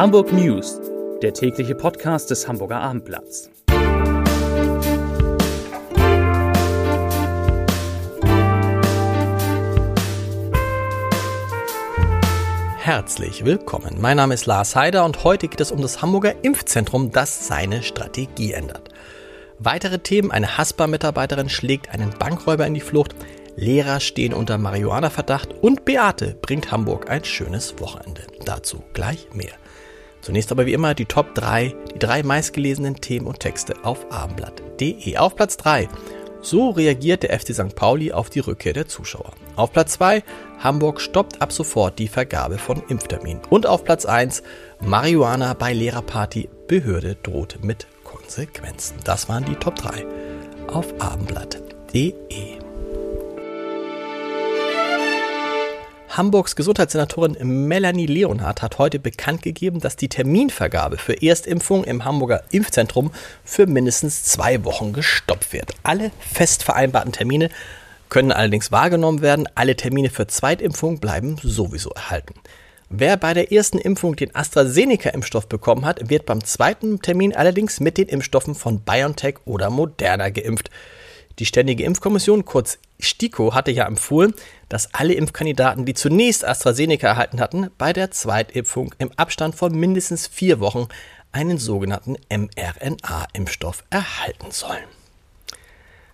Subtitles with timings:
[0.00, 0.80] Hamburg News,
[1.20, 3.50] der tägliche Podcast des Hamburger Abendblatts.
[12.78, 13.98] Herzlich willkommen.
[14.00, 17.82] Mein Name ist Lars Heider und heute geht es um das Hamburger Impfzentrum, das seine
[17.82, 18.88] Strategie ändert.
[19.58, 23.14] Weitere Themen: Eine Haspa-Mitarbeiterin schlägt einen Bankräuber in die Flucht,
[23.54, 28.22] Lehrer stehen unter Marihuana-Verdacht und Beate bringt Hamburg ein schönes Wochenende.
[28.46, 29.59] Dazu gleich mehr.
[30.20, 35.16] Zunächst aber wie immer die Top 3, die drei meistgelesenen Themen und Texte auf abendblatt.de.
[35.16, 35.88] Auf Platz 3.
[36.42, 37.74] So reagiert der FC St.
[37.74, 39.32] Pauli auf die Rückkehr der Zuschauer.
[39.56, 40.22] Auf Platz 2.
[40.58, 43.42] Hamburg stoppt ab sofort die Vergabe von Impfterminen.
[43.50, 44.42] Und auf Platz 1.
[44.80, 46.48] Marihuana bei Lehrerparty.
[46.66, 48.96] Behörde droht mit Konsequenzen.
[49.04, 50.06] Das waren die Top 3
[50.68, 52.59] auf abendblatt.de.
[56.10, 57.36] Hamburgs Gesundheitssenatorin
[57.68, 63.12] Melanie Leonhardt hat heute bekannt gegeben, dass die Terminvergabe für Erstimpfungen im Hamburger Impfzentrum
[63.44, 65.72] für mindestens zwei Wochen gestoppt wird.
[65.84, 67.48] Alle fest vereinbarten Termine
[68.08, 69.48] können allerdings wahrgenommen werden.
[69.54, 72.34] Alle Termine für Zweitimpfungen bleiben sowieso erhalten.
[72.88, 77.98] Wer bei der ersten Impfung den AstraZeneca-Impfstoff bekommen hat, wird beim zweiten Termin allerdings mit
[77.98, 80.70] den Impfstoffen von BioNTech oder Moderna geimpft.
[81.38, 84.34] Die Ständige Impfkommission, kurz STIKO, hatte ja empfohlen,
[84.68, 90.26] dass alle Impfkandidaten, die zunächst AstraZeneca erhalten hatten, bei der Zweitimpfung im Abstand von mindestens
[90.26, 90.88] vier Wochen
[91.32, 94.84] einen sogenannten mRNA-Impfstoff erhalten sollen.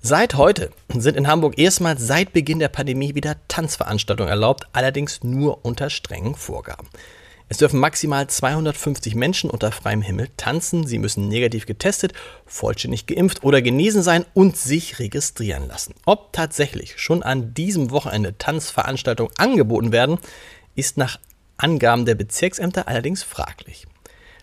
[0.00, 5.64] Seit heute sind in Hamburg erstmals seit Beginn der Pandemie wieder Tanzveranstaltungen erlaubt, allerdings nur
[5.64, 6.88] unter strengen Vorgaben.
[7.50, 10.86] Es dürfen maximal 250 Menschen unter freiem Himmel tanzen.
[10.86, 12.12] Sie müssen negativ getestet,
[12.44, 15.94] vollständig geimpft oder genesen sein und sich registrieren lassen.
[16.04, 20.18] Ob tatsächlich schon an diesem Wochenende Tanzveranstaltungen angeboten werden,
[20.74, 21.18] ist nach
[21.56, 23.86] Angaben der Bezirksämter allerdings fraglich.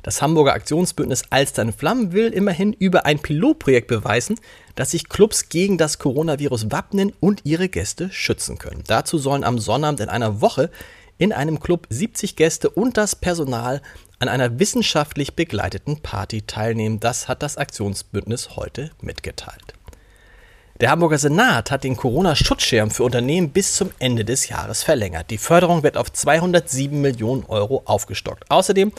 [0.02, 4.40] Das Hamburger Aktionsbündnis Alster in Flammen will immerhin über ein Pilotprojekt beweisen,
[4.76, 8.84] dass sich Clubs gegen das Coronavirus wappnen und ihre Gäste schützen können.
[8.86, 10.70] Dazu sollen am Sonnabend in einer Woche
[11.18, 13.82] in einem Club 70 Gäste und das Personal
[14.20, 17.00] an einer wissenschaftlich begleiteten Party teilnehmen.
[17.00, 19.74] Das hat das Aktionsbündnis heute mitgeteilt.
[20.82, 25.30] Der Hamburger Senat hat den Corona-Schutzschirm für Unternehmen bis zum Ende des Jahres verlängert.
[25.30, 28.52] Die Förderung wird auf 207 Millionen Euro aufgestockt.
[28.52, 28.92] Außerdem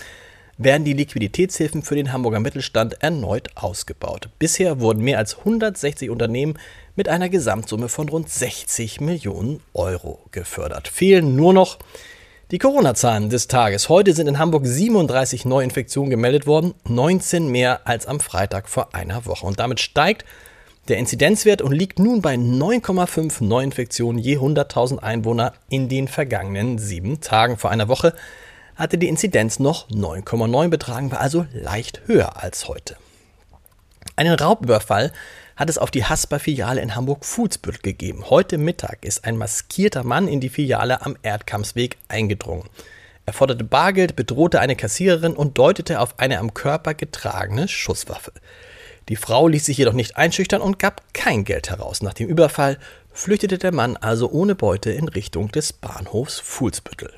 [0.59, 4.29] werden die Liquiditätshilfen für den Hamburger Mittelstand erneut ausgebaut.
[4.39, 6.59] Bisher wurden mehr als 160 Unternehmen
[6.95, 10.89] mit einer Gesamtsumme von rund 60 Millionen Euro gefördert.
[10.89, 11.79] Fehlen nur noch
[12.51, 13.89] die Corona-Zahlen des Tages.
[13.89, 19.27] Heute sind in Hamburg 37 Neuinfektionen gemeldet worden, 19 mehr als am Freitag vor einer
[19.27, 19.45] Woche.
[19.45, 20.25] Und damit steigt
[20.89, 27.21] der Inzidenzwert und liegt nun bei 9,5 Neuinfektionen je 100.000 Einwohner in den vergangenen sieben
[27.21, 27.57] Tagen.
[27.57, 28.15] Vor einer Woche
[28.77, 32.97] hatte die Inzidenz noch 9,9 betragen, war also leicht höher als heute.
[34.15, 35.13] Einen Raubüberfall
[35.57, 38.31] hat es auf die Hasper-Filiale in Hamburg-Fuhlsbüttel gegeben.
[38.31, 42.69] Heute Mittag ist ein maskierter Mann in die Filiale am Erdkampsweg eingedrungen.
[43.25, 48.33] Er forderte Bargeld, bedrohte eine Kassiererin und deutete auf eine am Körper getragene Schusswaffe.
[49.09, 52.03] Die Frau ließ sich jedoch nicht einschüchtern und gab kein Geld heraus.
[52.03, 52.79] Nach dem Überfall
[53.13, 57.13] flüchtete der Mann also ohne Beute in Richtung des Bahnhofs Fuhlsbüttel.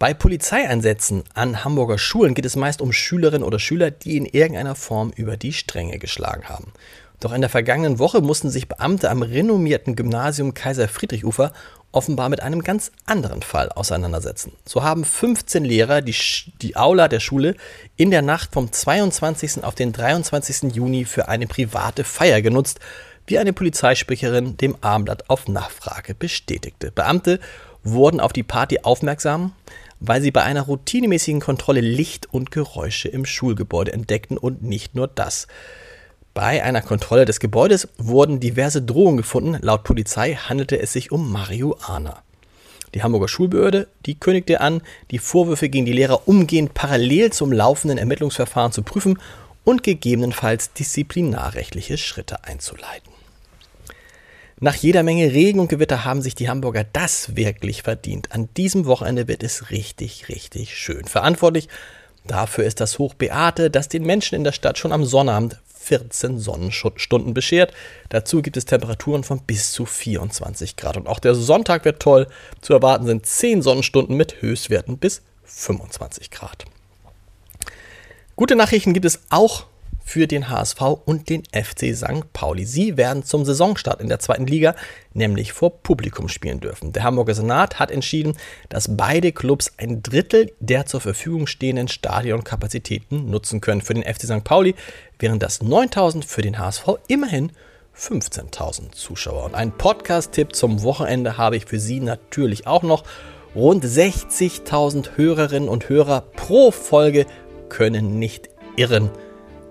[0.00, 4.74] Bei Polizeieinsätzen an Hamburger Schulen geht es meist um Schülerinnen oder Schüler, die in irgendeiner
[4.74, 6.72] Form über die Stränge geschlagen haben.
[7.20, 11.52] Doch in der vergangenen Woche mussten sich Beamte am renommierten Gymnasium Kaiser Friedrich Ufer
[11.92, 14.52] offenbar mit einem ganz anderen Fall auseinandersetzen.
[14.64, 16.16] So haben 15 Lehrer die,
[16.62, 17.54] die Aula der Schule
[17.96, 19.64] in der Nacht vom 22.
[19.64, 20.74] auf den 23.
[20.74, 22.80] Juni für eine private Feier genutzt,
[23.26, 26.90] wie eine Polizeisprecherin dem Abendblatt auf Nachfrage bestätigte.
[26.90, 27.38] Beamte
[27.82, 29.52] wurden auf die Party aufmerksam,
[30.00, 35.06] weil sie bei einer routinemäßigen Kontrolle Licht und Geräusche im Schulgebäude entdeckten und nicht nur
[35.06, 35.46] das.
[36.32, 39.58] Bei einer Kontrolle des Gebäudes wurden diverse Drohungen gefunden.
[39.60, 42.22] Laut Polizei handelte es sich um Marihuana.
[42.94, 47.98] Die Hamburger Schulbehörde, die kündigte an, die Vorwürfe gegen die Lehrer umgehend parallel zum laufenden
[47.98, 49.18] Ermittlungsverfahren zu prüfen
[49.64, 53.12] und gegebenenfalls disziplinarrechtliche Schritte einzuleiten.
[54.62, 58.32] Nach jeder Menge Regen und Gewitter haben sich die Hamburger das wirklich verdient.
[58.32, 61.06] An diesem Wochenende wird es richtig, richtig schön.
[61.06, 61.68] Verantwortlich
[62.26, 66.38] dafür ist das Hoch Beate, das den Menschen in der Stadt schon am Sonnabend 14
[66.38, 67.72] Sonnenstunden beschert.
[68.10, 70.98] Dazu gibt es Temperaturen von bis zu 24 Grad.
[70.98, 72.26] Und auch der Sonntag wird toll.
[72.60, 76.66] Zu erwarten sind 10 Sonnenstunden mit Höchstwerten bis 25 Grad.
[78.36, 79.64] Gute Nachrichten gibt es auch
[80.10, 82.32] für den HSV und den FC St.
[82.32, 82.66] Pauli.
[82.66, 84.74] Sie werden zum Saisonstart in der zweiten Liga
[85.14, 86.92] nämlich vor Publikum spielen dürfen.
[86.92, 88.36] Der Hamburger Senat hat entschieden,
[88.70, 94.22] dass beide Clubs ein Drittel der zur Verfügung stehenden Stadionkapazitäten nutzen können für den FC
[94.22, 94.42] St.
[94.42, 94.74] Pauli,
[95.20, 97.52] während das 9000 für den HSV immerhin
[97.96, 99.44] 15.000 Zuschauer.
[99.44, 103.04] Und einen Podcast-Tipp zum Wochenende habe ich für Sie natürlich auch noch.
[103.54, 107.26] Rund 60.000 Hörerinnen und Hörer pro Folge
[107.68, 109.10] können nicht irren.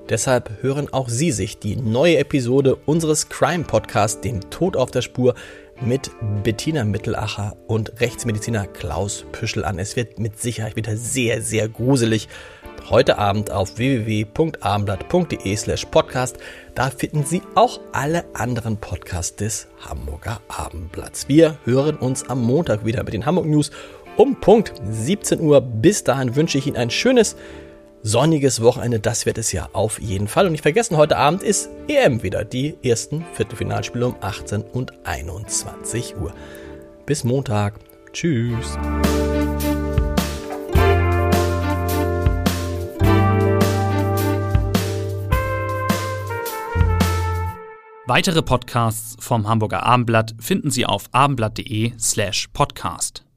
[0.09, 5.03] Deshalb hören auch Sie sich die neue Episode unseres Crime Podcasts, dem Tod auf der
[5.03, 5.35] Spur,
[5.81, 6.09] mit
[6.43, 9.77] Bettina Mittelacher und Rechtsmediziner Klaus Püschel an.
[9.77, 12.27] Es wird mit Sicherheit wieder sehr, sehr gruselig.
[12.89, 16.37] Heute Abend auf www.abendblatt.de slash podcast.
[16.73, 21.27] Da finden Sie auch alle anderen Podcasts des Hamburger Abendblatts.
[21.29, 23.69] Wir hören uns am Montag wieder mit den Hamburg News
[24.17, 25.61] um Punkt 17 Uhr.
[25.61, 27.35] Bis dahin wünsche ich Ihnen ein schönes
[28.03, 30.45] sonniges Wochenende, das wird es ja auf jeden Fall.
[30.45, 32.43] Und nicht vergessen, heute Abend ist EM wieder.
[32.45, 36.33] Die ersten Viertelfinalspiele um 18 und 21 Uhr.
[37.05, 37.75] Bis Montag.
[38.13, 38.77] Tschüss.
[48.09, 53.28] Weitere Podcasts vom Hamburger Abendblatt finden Sie auf abendblatt.de slash podcast.